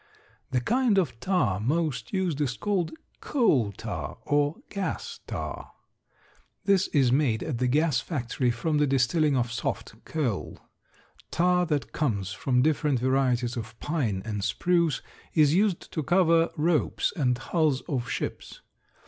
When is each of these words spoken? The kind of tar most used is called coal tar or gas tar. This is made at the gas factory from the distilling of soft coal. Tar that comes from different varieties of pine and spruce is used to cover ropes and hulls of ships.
The 0.49 0.61
kind 0.61 0.97
of 0.97 1.19
tar 1.19 1.59
most 1.59 2.11
used 2.11 2.41
is 2.41 2.57
called 2.57 2.91
coal 3.19 3.71
tar 3.71 4.17
or 4.25 4.55
gas 4.71 5.19
tar. 5.27 5.73
This 6.65 6.87
is 6.87 7.11
made 7.11 7.43
at 7.43 7.59
the 7.59 7.67
gas 7.67 7.99
factory 7.99 8.49
from 8.49 8.79
the 8.79 8.87
distilling 8.87 9.37
of 9.37 9.51
soft 9.51 10.03
coal. 10.03 10.57
Tar 11.29 11.67
that 11.67 11.91
comes 11.91 12.31
from 12.31 12.63
different 12.63 12.97
varieties 12.99 13.55
of 13.55 13.79
pine 13.79 14.23
and 14.25 14.43
spruce 14.43 15.03
is 15.35 15.53
used 15.53 15.91
to 15.93 16.01
cover 16.01 16.49
ropes 16.57 17.13
and 17.15 17.37
hulls 17.37 17.81
of 17.81 18.09
ships. 18.09 18.61